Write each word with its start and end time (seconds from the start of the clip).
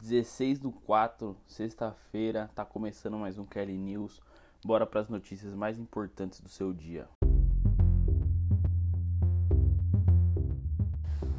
16 0.00 0.60
do 0.60 0.70
4, 0.70 1.36
sexta-feira, 1.44 2.48
tá 2.54 2.64
começando 2.64 3.18
mais 3.18 3.36
um 3.36 3.44
Kelly 3.44 3.76
News. 3.76 4.20
Bora 4.64 4.86
para 4.86 5.00
as 5.00 5.08
notícias 5.08 5.52
mais 5.54 5.76
importantes 5.76 6.40
do 6.40 6.48
seu 6.48 6.72
dia. 6.72 7.08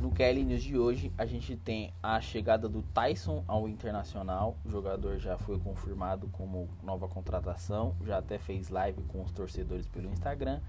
No 0.01 0.11
Kelly 0.11 0.43
News 0.43 0.61
de 0.61 0.77
hoje, 0.77 1.09
a 1.17 1.25
gente 1.25 1.55
tem 1.55 1.93
a 2.03 2.19
chegada 2.19 2.67
do 2.67 2.83
Tyson 2.93 3.45
ao 3.47 3.69
Internacional. 3.69 4.57
O 4.65 4.69
jogador 4.69 5.17
já 5.19 5.37
foi 5.37 5.57
confirmado 5.57 6.27
como 6.27 6.69
nova 6.83 7.07
contratação, 7.07 7.95
já 8.03 8.17
até 8.17 8.37
fez 8.37 8.67
live 8.67 9.01
com 9.03 9.23
os 9.23 9.31
torcedores 9.31 9.87
pelo 9.87 10.09
Instagram. 10.09 10.59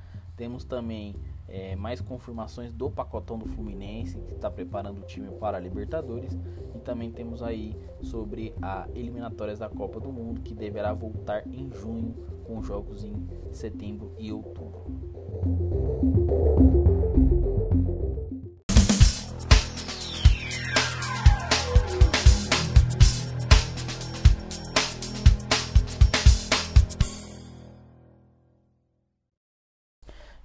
Temos 0.41 0.65
também 0.65 1.15
é, 1.47 1.77
mais 1.77 2.01
confirmações 2.01 2.73
do 2.73 2.91
pacotão 2.91 3.37
do 3.37 3.47
Fluminense, 3.47 4.19
que 4.21 4.33
está 4.33 4.51
preparando 4.51 5.03
o 5.03 5.05
time 5.05 5.29
para 5.33 5.59
a 5.59 5.61
Libertadores. 5.61 6.33
E 6.75 6.79
também 6.79 7.11
temos 7.13 7.43
aí 7.43 7.77
sobre 8.01 8.55
a 8.63 8.89
eliminatórias 8.95 9.59
da 9.59 9.69
Copa 9.69 10.01
do 10.01 10.11
Mundo, 10.11 10.41
que 10.41 10.55
deverá 10.55 10.95
voltar 10.95 11.47
em 11.47 11.71
junho, 11.71 12.15
com 12.47 12.62
jogos 12.62 13.05
em 13.05 13.29
setembro 13.53 14.15
e 14.19 14.33
outubro. 14.33 14.81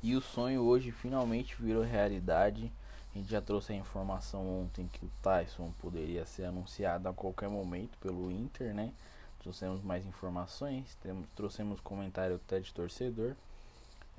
E 0.06 0.16
o 0.16 0.22
sonho 0.22 0.62
hoje 0.62 0.92
finalmente 0.92 1.56
virou 1.60 1.82
realidade. 1.82 2.72
A 3.12 3.18
gente 3.18 3.28
já 3.28 3.42
trouxe 3.42 3.74
a 3.74 3.76
informação 3.76 4.62
ontem 4.62 4.88
que 4.88 5.04
o 5.04 5.10
Tyson 5.20 5.74
poderia 5.80 6.28
ser 6.28 6.46
anunciado 6.46 7.10
a 7.10 7.14
qualquer 7.14 7.50
momento 7.50 7.98
pelo 7.98 8.30
Inter, 8.30 8.72
né? 8.72 8.94
Trouxemos 9.40 9.82
mais 9.82 10.06
informações, 10.06 10.96
temos, 11.02 11.28
trouxemos 11.36 11.80
comentário 11.80 12.36
até 12.36 12.60
de 12.60 12.72
torcedor. 12.72 13.36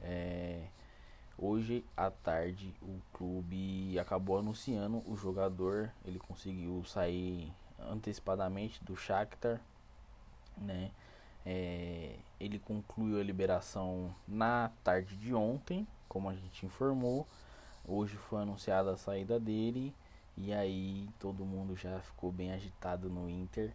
É, 0.00 0.66
hoje 1.38 1.84
à 1.96 2.10
tarde 2.10 2.74
o 2.82 2.98
clube 3.12 3.96
acabou 3.96 4.40
anunciando 4.40 5.04
o 5.08 5.16
jogador, 5.16 5.92
ele 6.04 6.18
conseguiu 6.18 6.82
sair 6.84 7.52
antecipadamente 7.78 8.82
do 8.82 8.96
Shakhtar, 8.96 9.60
né? 10.58 10.90
É, 11.48 12.16
ele 12.40 12.58
concluiu 12.58 13.20
a 13.20 13.22
liberação 13.22 14.12
na 14.26 14.72
tarde 14.82 15.16
de 15.16 15.32
ontem, 15.32 15.86
como 16.08 16.28
a 16.28 16.34
gente 16.34 16.66
informou. 16.66 17.24
Hoje 17.86 18.16
foi 18.16 18.42
anunciada 18.42 18.92
a 18.92 18.96
saída 18.96 19.38
dele 19.38 19.94
e 20.36 20.52
aí 20.52 21.08
todo 21.20 21.44
mundo 21.44 21.76
já 21.76 22.00
ficou 22.00 22.32
bem 22.32 22.52
agitado 22.52 23.08
no 23.08 23.30
Inter. 23.30 23.72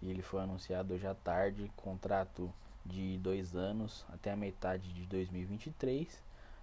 E 0.00 0.08
ele 0.08 0.22
foi 0.22 0.40
anunciado 0.40 0.94
hoje 0.94 1.06
à 1.06 1.14
tarde, 1.14 1.70
contrato 1.76 2.50
de 2.86 3.18
dois 3.18 3.54
anos 3.54 4.06
até 4.08 4.32
a 4.32 4.36
metade 4.36 4.90
de 4.94 5.04
2023. 5.04 6.22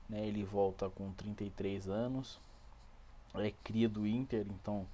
Né? 0.09 0.25
Ele 0.25 0.43
volta 0.43 0.89
com 0.89 1.11
33 1.11 1.87
anos, 1.87 2.39
é 3.35 3.51
cria 3.63 3.87
do 3.87 4.07
Inter, 4.07 4.47
então 4.49 4.87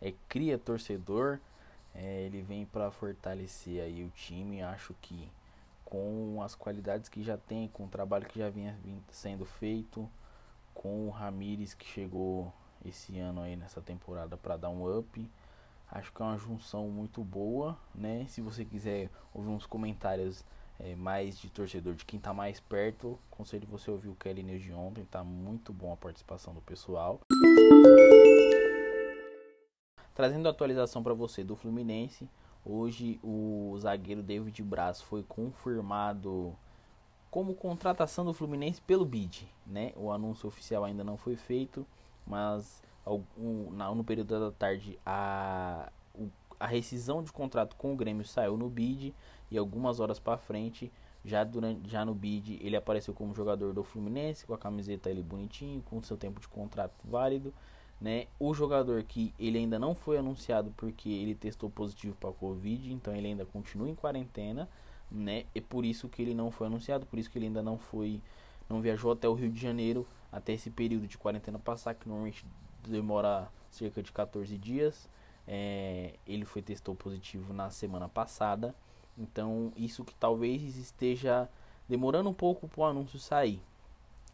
é 0.00 0.14
cria 0.28 0.58
torcedor. 0.58 1.38
É, 1.94 2.22
ele 2.22 2.42
vem 2.42 2.64
para 2.64 2.90
fortalecer 2.90 3.82
aí 3.82 4.04
o 4.04 4.10
time. 4.10 4.62
Acho 4.62 4.94
que 5.00 5.30
com 5.84 6.40
as 6.42 6.54
qualidades 6.54 7.08
que 7.08 7.22
já 7.22 7.36
tem, 7.36 7.68
com 7.68 7.84
o 7.84 7.88
trabalho 7.88 8.26
que 8.26 8.38
já 8.38 8.48
vinha 8.48 8.76
sendo 9.10 9.44
feito, 9.44 10.08
com 10.72 11.08
o 11.08 11.10
Ramires 11.10 11.74
que 11.74 11.84
chegou 11.84 12.52
esse 12.84 13.18
ano 13.18 13.42
aí 13.42 13.56
nessa 13.56 13.80
temporada 13.80 14.36
para 14.36 14.56
dar 14.56 14.70
um 14.70 14.98
up. 14.98 15.30
Acho 15.90 16.12
que 16.12 16.22
é 16.22 16.24
uma 16.24 16.38
junção 16.38 16.88
muito 16.88 17.24
boa, 17.24 17.76
né? 17.92 18.24
Se 18.28 18.40
você 18.40 18.64
quiser 18.64 19.10
ouvir 19.34 19.48
uns 19.48 19.66
comentários 19.66 20.44
é, 20.78 20.94
mais 20.94 21.38
de 21.38 21.50
torcedor, 21.50 21.94
de 21.94 22.04
quem 22.04 22.20
tá 22.20 22.32
mais 22.32 22.60
perto, 22.60 23.18
conselho 23.28 23.66
você 23.66 23.90
ouvir 23.90 24.08
o 24.08 24.14
Kelly 24.14 24.44
News 24.44 24.62
de 24.62 24.72
ontem, 24.72 25.04
tá 25.04 25.24
muito 25.24 25.72
bom 25.72 25.92
a 25.92 25.96
participação 25.96 26.54
do 26.54 26.60
pessoal. 26.60 27.20
Trazendo 30.20 30.50
atualização 30.50 31.02
para 31.02 31.14
você 31.14 31.42
do 31.42 31.56
Fluminense, 31.56 32.28
hoje 32.62 33.18
o 33.24 33.74
zagueiro 33.78 34.22
David 34.22 34.62
Braz 34.62 35.00
foi 35.00 35.22
confirmado 35.22 36.54
como 37.30 37.54
contratação 37.54 38.22
do 38.26 38.34
Fluminense 38.34 38.82
pelo 38.82 39.06
BID, 39.06 39.48
né? 39.66 39.94
O 39.96 40.12
anúncio 40.12 40.46
oficial 40.46 40.84
ainda 40.84 41.02
não 41.02 41.16
foi 41.16 41.36
feito, 41.36 41.86
mas 42.26 42.82
no 43.06 44.04
período 44.04 44.38
da 44.38 44.50
tarde 44.50 44.98
a, 45.06 45.90
a 46.60 46.66
rescisão 46.66 47.22
de 47.22 47.32
contrato 47.32 47.74
com 47.74 47.94
o 47.94 47.96
Grêmio 47.96 48.26
saiu 48.26 48.58
no 48.58 48.68
BID 48.68 49.14
e 49.50 49.56
algumas 49.56 50.00
horas 50.00 50.18
para 50.18 50.36
frente 50.36 50.92
já 51.24 51.44
durante 51.44 51.88
já 51.88 52.04
no 52.04 52.14
bid 52.14 52.58
ele 52.62 52.76
apareceu 52.76 53.14
como 53.14 53.34
jogador 53.34 53.72
do 53.72 53.82
Fluminense 53.82 54.46
com 54.46 54.52
a 54.52 54.58
camiseta 54.58 55.08
ali 55.08 55.22
bonitinho 55.22 55.82
com 55.82 56.02
seu 56.02 56.18
tempo 56.18 56.40
de 56.40 56.48
contrato 56.48 56.94
válido 57.04 57.54
né? 58.00 58.26
O 58.38 58.54
jogador 58.54 59.02
que 59.02 59.34
ele 59.38 59.58
ainda 59.58 59.78
não 59.78 59.94
foi 59.94 60.18
anunciado 60.18 60.72
porque 60.76 61.08
ele 61.08 61.34
testou 61.34 61.68
positivo 61.68 62.16
para 62.18 62.32
Covid, 62.32 62.92
então 62.92 63.14
ele 63.14 63.28
ainda 63.28 63.44
continua 63.44 63.88
em 63.88 63.94
quarentena, 63.94 64.68
né? 65.10 65.44
E 65.54 65.60
por 65.60 65.84
isso 65.84 66.08
que 66.08 66.22
ele 66.22 66.34
não 66.34 66.50
foi 66.50 66.66
anunciado, 66.66 67.04
por 67.06 67.18
isso 67.18 67.30
que 67.30 67.38
ele 67.38 67.46
ainda 67.46 67.62
não 67.62 67.76
foi, 67.76 68.20
não 68.68 68.80
viajou 68.80 69.12
até 69.12 69.28
o 69.28 69.34
Rio 69.34 69.50
de 69.50 69.60
Janeiro 69.60 70.06
até 70.32 70.52
esse 70.52 70.70
período 70.70 71.06
de 71.06 71.18
quarentena 71.18 71.58
passar, 71.58 71.94
que 71.94 72.08
normalmente 72.08 72.44
demora 72.86 73.48
cerca 73.70 74.02
de 74.02 74.12
14 74.12 74.56
dias. 74.56 75.08
É, 75.46 76.14
ele 76.26 76.44
foi 76.44 76.62
testou 76.62 76.94
positivo 76.94 77.52
na 77.52 77.70
semana 77.70 78.08
passada, 78.08 78.74
então 79.18 79.72
isso 79.76 80.04
que 80.04 80.14
talvez 80.14 80.76
esteja 80.76 81.48
demorando 81.88 82.28
um 82.28 82.34
pouco 82.34 82.68
para 82.68 82.80
o 82.80 82.84
anúncio 82.84 83.18
sair, 83.18 83.60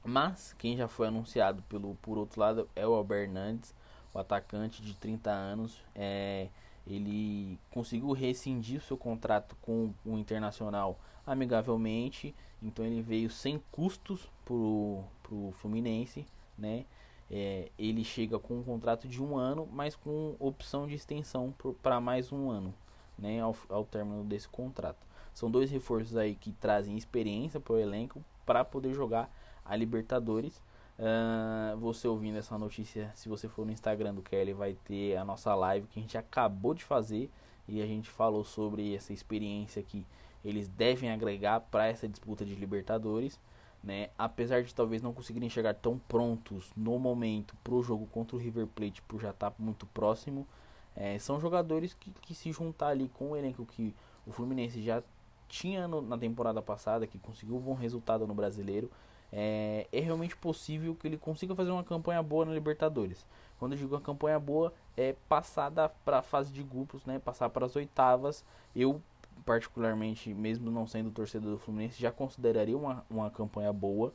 mas 0.07 0.55
quem 0.59 0.77
já 0.77 0.89
foi 0.89 1.09
anunciado 1.09 1.63
pelo 1.65 1.95
por 1.97 2.17
outro 2.17 2.41
lado 2.41 2.69
é 2.75 2.87
o 2.87 2.95
Albert 2.95 3.25
Hernandes, 3.25 3.75
o 4.15 4.19
atacante 4.19 4.83
de 4.83 4.95
30 4.95 5.31
anos. 5.31 5.83
É, 5.95 6.49
ele 6.87 7.59
conseguiu 7.71 8.13
rescindir 8.13 8.81
seu 8.81 8.97
contrato 8.97 9.57
com 9.61 9.93
o 10.05 10.17
Internacional 10.17 10.99
amigavelmente, 11.27 12.35
então 12.63 12.85
ele 12.85 13.03
veio 13.03 13.29
sem 13.29 13.61
custos 13.73 14.31
pro, 14.45 15.03
pro 15.23 15.51
Fluminense, 15.59 16.25
né? 16.57 16.85
É, 17.29 17.69
ele 17.77 18.05
chega 18.05 18.39
com 18.39 18.61
um 18.61 18.63
contrato 18.63 19.09
de 19.09 19.21
um 19.21 19.37
ano, 19.37 19.69
mas 19.73 19.97
com 19.97 20.37
opção 20.39 20.87
de 20.87 20.95
extensão 20.95 21.53
para 21.83 22.01
mais 22.01 22.31
um 22.31 22.49
ano, 22.49 22.73
né? 23.19 23.41
Ao, 23.41 23.57
ao 23.69 23.85
término 23.85 24.23
desse 24.23 24.49
contrato. 24.49 25.05
São 25.35 25.51
dois 25.51 25.71
reforços 25.71 26.17
aí 26.17 26.37
que 26.37 26.53
trazem 26.53 26.97
experiência 26.97 27.59
para 27.59 27.75
o 27.75 27.79
elenco 27.79 28.25
para 28.47 28.65
poder 28.65 28.95
jogar 28.95 29.29
a 29.69 29.77
Libertadores. 29.77 30.63
Uh, 30.99 31.77
você 31.77 32.09
ouvindo 32.09 32.39
essa 32.39 32.57
notícia, 32.57 33.11
se 33.15 33.29
você 33.29 33.49
for 33.49 33.67
no 33.67 33.73
Instagram 33.73 34.15
do 34.15 34.23
Kelly, 34.23 34.55
vai 34.55 34.75
ter 34.85 35.17
a 35.17 35.25
nossa 35.25 35.55
live 35.55 35.87
que 35.89 35.99
a 35.99 36.03
gente 36.03 36.17
acabou 36.17 36.73
de 36.73 36.85
fazer 36.85 37.31
e 37.69 37.83
a 37.83 37.87
gente 37.87 38.09
falou 38.09 38.45
sobre 38.45 38.95
essa 38.95 39.13
experiência 39.13 39.83
que 39.83 40.07
eles 40.45 40.69
devem 40.69 41.11
agregar 41.11 41.61
para 41.61 41.87
essa 41.87 42.09
disputa 42.09 42.45
de 42.45 42.55
Libertadores. 42.55 43.39
Né? 43.83 44.09
Apesar 44.19 44.63
de 44.63 44.75
talvez 44.75 45.03
não 45.03 45.13
conseguirem 45.13 45.51
chegar 45.51 45.75
tão 45.75 45.99
prontos 45.99 46.71
no 46.77 46.99
momento 46.99 47.55
para 47.63 47.75
o 47.75 47.83
jogo 47.83 48.07
contra 48.07 48.37
o 48.37 48.39
River 48.39 48.67
Plate, 48.67 49.03
por 49.03 49.21
já 49.21 49.31
estar 49.31 49.51
tá 49.51 49.57
muito 49.59 49.87
próximo, 49.87 50.47
é, 50.95 51.19
são 51.19 51.39
jogadores 51.39 51.93
que, 51.95 52.11
que 52.23 52.35
se 52.35 52.51
juntar 52.53 52.89
ali 52.89 53.09
com 53.09 53.33
o 53.33 53.37
elenco 53.37 53.67
que 53.67 53.95
o 54.27 54.33
Fluminense 54.33 54.83
já 54.83 55.03
tinha 55.49 55.87
no, 55.87 56.01
na 56.01 56.17
temporada 56.17 56.63
passada, 56.63 57.07
que 57.07 57.19
conseguiu 57.19 57.57
um 57.57 57.61
bom 57.61 57.75
resultado 57.75 58.27
no 58.27 58.35
Brasileiro 58.35 58.91
é, 59.33 59.87
é 59.93 60.01
realmente 60.01 60.37
possível 60.37 60.95
que 60.95 61.07
ele 61.07 61.19
consiga 61.19 61.55
fazer 61.55 61.71
uma 61.71 61.85
campanha 61.85 62.23
boa 62.23 62.45
na 62.45 62.53
Libertadores. 62.53 63.25
Quando 63.59 63.73
eu 63.73 63.79
digo 63.79 63.95
uma 63.95 64.01
campanha 64.01 64.39
boa, 64.39 64.73
é 64.97 65.15
passar 65.29 65.71
para 66.05 66.19
a 66.19 66.23
fase 66.23 66.53
de 66.53 66.63
grupos, 66.63 67.05
né? 67.05 67.19
Passar 67.19 67.49
para 67.49 67.67
as 67.67 67.75
oitavas. 67.75 68.45
Eu, 68.75 69.01
particularmente, 69.45 70.33
mesmo 70.35 70.71
não 70.71 70.87
sendo 70.87 71.11
torcedor 71.11 71.53
do 71.53 71.59
Fluminense, 71.59 72.01
já 72.01 72.13
consideraria 72.13 72.77
uma, 72.77 73.05
uma 73.09 73.31
campanha 73.31 73.73
boa 73.73 74.13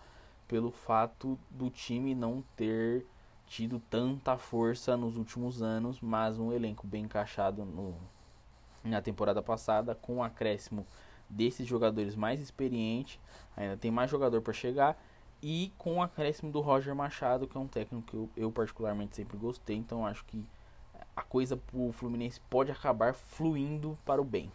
pelo 0.47 0.69
fato 0.69 1.39
do 1.49 1.69
time 1.69 2.13
não 2.13 2.43
ter 2.55 3.05
tido 3.47 3.81
tanta 3.89 4.37
força 4.37 4.95
nos 4.95 5.17
últimos 5.17 5.61
anos, 5.61 5.99
mas 5.99 6.37
um 6.37 6.51
elenco 6.53 6.85
bem 6.85 7.03
encaixado 7.03 7.65
no, 7.65 7.95
na 8.83 9.01
temporada 9.01 9.41
passada, 9.41 9.95
com 9.95 10.17
um 10.17 10.23
acréscimo 10.23 10.85
desses 11.31 11.65
jogadores 11.65 12.15
mais 12.15 12.39
experientes, 12.39 13.19
ainda 13.55 13.77
tem 13.77 13.89
mais 13.89 14.11
jogador 14.11 14.41
para 14.41 14.53
chegar 14.53 15.01
e 15.41 15.71
com 15.77 15.95
o 15.95 16.01
acréscimo 16.01 16.51
do 16.51 16.61
Roger 16.61 16.93
Machado, 16.93 17.47
que 17.47 17.57
é 17.57 17.59
um 17.59 17.67
técnico 17.67 18.05
que 18.05 18.15
eu, 18.15 18.29
eu 18.37 18.51
particularmente 18.51 19.15
sempre 19.15 19.37
gostei, 19.37 19.75
então 19.75 20.05
acho 20.05 20.23
que 20.25 20.45
a 21.15 21.23
coisa 21.23 21.57
pro 21.57 21.91
Fluminense 21.91 22.39
pode 22.49 22.71
acabar 22.71 23.13
fluindo 23.13 23.97
para 24.05 24.21
o 24.21 24.25
bem. 24.25 24.51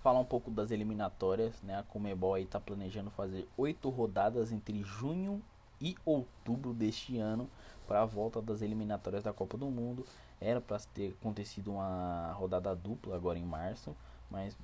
Falar 0.00 0.18
um 0.18 0.24
pouco 0.24 0.50
das 0.50 0.72
eliminatórias, 0.72 1.62
né? 1.62 1.78
A 1.78 1.82
Comebol 1.84 2.34
aí 2.34 2.44
tá 2.44 2.58
planejando 2.58 3.10
fazer 3.10 3.48
oito 3.56 3.88
rodadas 3.88 4.50
entre 4.50 4.82
junho 4.82 5.40
e 5.80 5.96
outubro 6.04 6.72
deste 6.74 7.18
ano 7.18 7.48
para 7.86 8.02
a 8.02 8.04
volta 8.04 8.42
das 8.42 8.62
eliminatórias 8.62 9.22
da 9.22 9.32
Copa 9.32 9.56
do 9.56 9.66
Mundo. 9.66 10.04
Era 10.42 10.60
para 10.60 10.78
ter 10.92 11.14
acontecido 11.20 11.72
uma 11.72 12.32
rodada 12.32 12.74
dupla 12.74 13.14
agora 13.14 13.38
em 13.38 13.44
março, 13.44 13.94
mas 14.30 14.56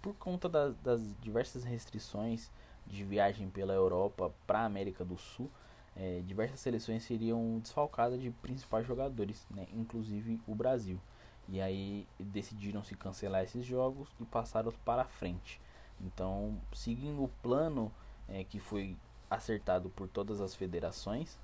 por 0.00 0.14
conta 0.14 0.48
das, 0.48 0.74
das 0.76 1.00
diversas 1.20 1.64
restrições 1.64 2.50
de 2.86 3.04
viagem 3.04 3.50
pela 3.50 3.74
Europa 3.74 4.32
para 4.46 4.60
a 4.60 4.64
América 4.64 5.04
do 5.04 5.18
Sul, 5.18 5.50
é, 5.96 6.22
diversas 6.26 6.60
seleções 6.60 7.02
seriam 7.04 7.58
desfalcadas 7.58 8.20
de 8.20 8.30
principais 8.30 8.86
jogadores, 8.86 9.46
né, 9.50 9.66
inclusive 9.72 10.40
o 10.46 10.54
Brasil. 10.54 11.00
E 11.48 11.60
aí 11.60 12.06
decidiram 12.18 12.82
se 12.82 12.94
cancelar 12.94 13.42
esses 13.42 13.64
jogos 13.64 14.08
e 14.20 14.24
passaram 14.24 14.72
para 14.84 15.04
frente. 15.04 15.60
Então, 16.00 16.58
seguindo 16.72 17.22
o 17.22 17.28
plano 17.42 17.90
é, 18.28 18.44
que 18.44 18.58
foi 18.58 18.96
acertado 19.30 19.88
por 19.90 20.08
todas 20.08 20.40
as 20.40 20.54
federações, 20.54 21.38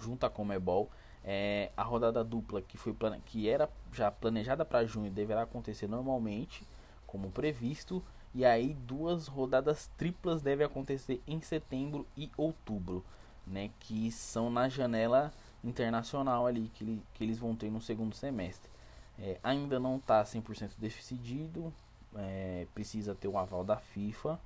junto 0.00 0.26
à 0.26 0.30
Comebol, 0.30 0.90
é, 1.24 1.70
a 1.76 1.82
rodada 1.82 2.24
dupla 2.24 2.60
que, 2.60 2.76
foi 2.76 2.94
que 3.26 3.48
era 3.48 3.68
já 3.92 4.10
planejada 4.10 4.64
para 4.64 4.84
junho 4.84 5.10
deverá 5.10 5.42
acontecer 5.42 5.86
normalmente, 5.86 6.66
como 7.06 7.30
previsto, 7.30 8.02
e 8.34 8.44
aí 8.44 8.74
duas 8.74 9.26
rodadas 9.26 9.90
triplas 9.96 10.42
devem 10.42 10.66
acontecer 10.66 11.22
em 11.26 11.40
setembro 11.40 12.06
e 12.16 12.30
outubro, 12.36 13.04
né, 13.46 13.70
que 13.78 14.10
são 14.10 14.50
na 14.50 14.68
janela 14.68 15.32
internacional 15.62 16.46
ali 16.46 16.70
que, 16.74 17.02
que 17.14 17.22
eles 17.22 17.38
vão 17.38 17.54
ter 17.54 17.70
no 17.70 17.80
segundo 17.80 18.14
semestre. 18.14 18.70
É, 19.18 19.38
ainda 19.42 19.78
não 19.78 19.96
está 19.96 20.22
100% 20.24 20.72
decidido, 20.78 21.72
é, 22.16 22.66
precisa 22.74 23.14
ter 23.14 23.28
o 23.28 23.38
aval 23.38 23.62
da 23.62 23.76
FIFA, 23.76 24.40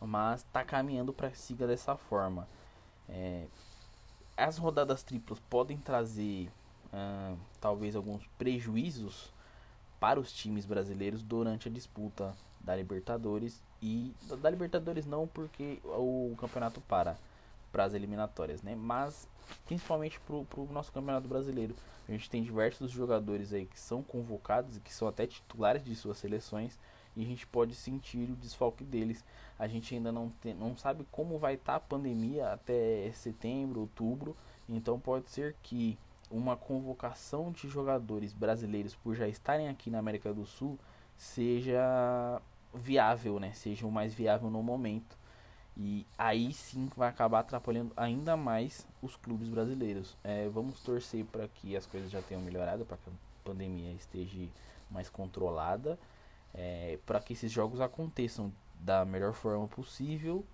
mas 0.00 0.40
está 0.40 0.64
caminhando 0.64 1.12
para 1.12 1.30
que 1.30 1.38
siga 1.38 1.66
dessa 1.66 1.96
forma. 1.96 2.48
É, 3.08 3.46
as 4.38 4.56
rodadas 4.56 5.02
triplas 5.02 5.40
podem 5.50 5.76
trazer 5.76 6.48
uh, 6.92 7.36
talvez 7.60 7.96
alguns 7.96 8.24
prejuízos 8.38 9.32
para 9.98 10.20
os 10.20 10.32
times 10.32 10.64
brasileiros 10.64 11.22
durante 11.24 11.68
a 11.68 11.70
disputa 11.70 12.36
da 12.60 12.76
Libertadores 12.76 13.60
e 13.82 14.14
da 14.40 14.48
Libertadores 14.48 15.04
não 15.06 15.26
porque 15.26 15.80
o 15.84 16.36
campeonato 16.38 16.80
para 16.82 17.16
para 17.78 17.84
as 17.84 17.94
eliminatórias, 17.94 18.60
né? 18.60 18.74
Mas 18.74 19.28
principalmente 19.64 20.18
para 20.18 20.34
o 20.34 20.68
nosso 20.72 20.90
campeonato 20.90 21.28
brasileiro, 21.28 21.76
a 22.08 22.10
gente 22.10 22.28
tem 22.28 22.42
diversos 22.42 22.90
jogadores 22.90 23.52
aí 23.52 23.66
que 23.66 23.78
são 23.78 24.02
convocados 24.02 24.76
e 24.76 24.80
que 24.80 24.92
são 24.92 25.06
até 25.06 25.28
titulares 25.28 25.84
de 25.84 25.94
suas 25.94 26.18
seleções 26.18 26.76
e 27.14 27.22
a 27.22 27.24
gente 27.24 27.46
pode 27.46 27.76
sentir 27.76 28.28
o 28.30 28.34
desfalque 28.34 28.82
deles. 28.82 29.24
A 29.56 29.68
gente 29.68 29.94
ainda 29.94 30.10
não, 30.10 30.28
tem, 30.40 30.54
não 30.54 30.76
sabe 30.76 31.06
como 31.12 31.38
vai 31.38 31.54
estar 31.54 31.74
tá 31.74 31.76
a 31.76 31.80
pandemia 31.80 32.52
até 32.52 33.12
setembro, 33.12 33.82
outubro, 33.82 34.36
então 34.68 34.98
pode 34.98 35.30
ser 35.30 35.54
que 35.62 35.96
uma 36.28 36.56
convocação 36.56 37.52
de 37.52 37.68
jogadores 37.68 38.32
brasileiros 38.32 38.96
por 38.96 39.14
já 39.14 39.28
estarem 39.28 39.68
aqui 39.68 39.88
na 39.88 40.00
América 40.00 40.34
do 40.34 40.44
Sul 40.44 40.76
seja 41.16 42.42
viável, 42.74 43.38
né? 43.38 43.52
Seja 43.52 43.86
o 43.86 43.92
mais 43.92 44.12
viável 44.12 44.50
no 44.50 44.64
momento. 44.64 45.16
E 45.78 46.04
aí 46.18 46.52
sim 46.52 46.90
vai 46.96 47.08
acabar 47.08 47.40
atrapalhando 47.40 47.92
ainda 47.96 48.36
mais 48.36 48.84
os 49.00 49.14
clubes 49.14 49.48
brasileiros. 49.48 50.16
É, 50.24 50.48
vamos 50.48 50.80
torcer 50.80 51.24
para 51.26 51.46
que 51.46 51.76
as 51.76 51.86
coisas 51.86 52.10
já 52.10 52.20
tenham 52.20 52.42
melhorado, 52.42 52.84
para 52.84 52.96
que 52.96 53.08
a 53.08 53.12
pandemia 53.44 53.92
esteja 53.92 54.48
mais 54.90 55.08
controlada, 55.08 55.96
é, 56.52 56.98
para 57.06 57.20
que 57.20 57.32
esses 57.32 57.52
jogos 57.52 57.80
aconteçam 57.80 58.52
da 58.80 59.04
melhor 59.04 59.32
forma 59.32 59.68
possível, 59.68 60.44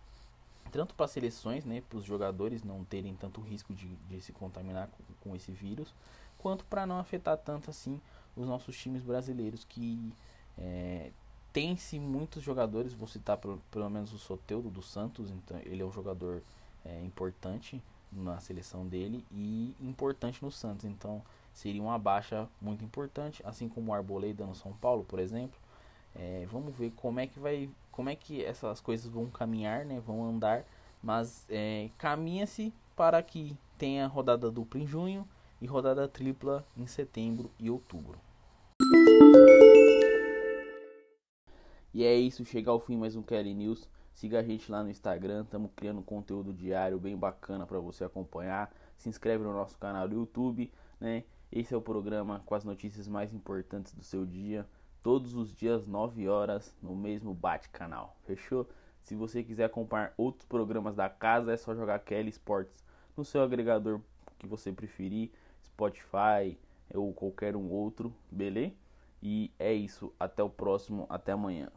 tanto 0.70 0.94
para 0.94 1.06
as 1.06 1.12
seleções, 1.12 1.64
né, 1.64 1.82
para 1.88 1.98
os 1.98 2.04
jogadores 2.04 2.62
não 2.62 2.84
terem 2.84 3.14
tanto 3.14 3.40
risco 3.40 3.72
de, 3.72 3.88
de 4.08 4.20
se 4.20 4.32
contaminar 4.32 4.88
com, 4.88 5.30
com 5.30 5.36
esse 5.36 5.52
vírus, 5.52 5.94
quanto 6.36 6.64
para 6.66 6.84
não 6.84 6.98
afetar 6.98 7.38
tanto 7.38 7.70
assim 7.70 8.00
os 8.36 8.46
nossos 8.46 8.76
times 8.76 9.02
brasileiros 9.02 9.64
que 9.64 10.12
é, 10.58 11.10
tem-se 11.54 12.00
muitos 12.00 12.42
jogadores, 12.42 12.92
vou 12.92 13.06
citar 13.06 13.38
pelo, 13.38 13.62
pelo 13.70 13.88
menos 13.88 14.12
o 14.12 14.18
Soteudo 14.18 14.68
do 14.68 14.82
Santos, 14.82 15.30
então 15.30 15.56
ele 15.64 15.82
é 15.82 15.86
um 15.86 15.92
jogador 15.92 16.42
é, 16.84 17.00
importante 17.00 17.80
na 18.10 18.40
seleção 18.40 18.84
dele 18.84 19.24
e 19.30 19.72
importante 19.80 20.44
no 20.44 20.50
Santos, 20.50 20.84
então 20.84 21.22
seria 21.54 21.80
uma 21.80 21.96
baixa 21.96 22.48
muito 22.60 22.84
importante, 22.84 23.40
assim 23.46 23.68
como 23.68 23.92
o 23.92 23.94
Arboleda 23.94 24.44
no 24.44 24.56
São 24.56 24.72
Paulo, 24.72 25.04
por 25.04 25.20
exemplo. 25.20 25.56
É, 26.16 26.44
vamos 26.50 26.74
ver 26.74 26.92
como 26.96 27.20
é 27.20 27.26
que 27.28 27.38
vai, 27.38 27.70
como 27.92 28.10
é 28.10 28.16
que 28.16 28.44
essas 28.44 28.80
coisas 28.80 29.06
vão 29.06 29.26
caminhar, 29.26 29.84
né? 29.84 30.00
Vão 30.04 30.28
andar, 30.28 30.64
mas 31.00 31.46
é, 31.48 31.88
caminha-se 31.96 32.72
para 32.96 33.22
que 33.22 33.56
tenha 33.78 34.08
rodada 34.08 34.50
dupla 34.50 34.80
em 34.80 34.86
junho 34.86 35.26
e 35.62 35.66
rodada 35.66 36.08
tripla 36.08 36.64
em 36.76 36.86
setembro 36.88 37.48
e 37.60 37.70
outubro. 37.70 38.18
E 41.94 42.02
é 42.02 42.12
isso, 42.12 42.44
chega 42.44 42.72
ao 42.72 42.80
fim 42.80 42.96
mais 42.96 43.14
um 43.14 43.22
Kelly 43.22 43.54
News. 43.54 43.88
Siga 44.12 44.40
a 44.40 44.42
gente 44.42 44.68
lá 44.68 44.82
no 44.82 44.90
Instagram, 44.90 45.42
estamos 45.44 45.70
criando 45.76 46.02
conteúdo 46.02 46.52
diário 46.52 46.98
bem 46.98 47.16
bacana 47.16 47.64
para 47.68 47.78
você 47.78 48.02
acompanhar. 48.02 48.74
Se 48.96 49.08
inscreve 49.08 49.44
no 49.44 49.52
nosso 49.52 49.78
canal 49.78 50.08
do 50.08 50.16
YouTube, 50.16 50.72
né? 50.98 51.22
Esse 51.52 51.72
é 51.72 51.76
o 51.76 51.80
programa 51.80 52.42
com 52.46 52.56
as 52.56 52.64
notícias 52.64 53.06
mais 53.06 53.32
importantes 53.32 53.94
do 53.94 54.02
seu 54.02 54.26
dia, 54.26 54.66
todos 55.04 55.36
os 55.36 55.54
dias 55.54 55.86
9 55.86 56.28
horas 56.28 56.74
no 56.82 56.96
mesmo 56.96 57.32
Bate 57.32 57.68
Canal. 57.68 58.16
Fechou? 58.24 58.68
Se 59.00 59.14
você 59.14 59.44
quiser 59.44 59.66
acompanhar 59.66 60.12
outros 60.16 60.48
programas 60.48 60.96
da 60.96 61.08
casa, 61.08 61.52
é 61.52 61.56
só 61.56 61.76
jogar 61.76 62.00
Kelly 62.00 62.30
Sports 62.30 62.84
no 63.16 63.24
seu 63.24 63.40
agregador 63.40 64.00
que 64.36 64.48
você 64.48 64.72
preferir, 64.72 65.30
Spotify 65.62 66.58
ou 66.92 67.14
qualquer 67.14 67.54
um 67.54 67.70
outro, 67.70 68.12
beleza? 68.32 68.74
E 69.22 69.52
é 69.60 69.72
isso, 69.72 70.12
até 70.18 70.42
o 70.42 70.50
próximo, 70.50 71.06
até 71.08 71.30
amanhã. 71.30 71.70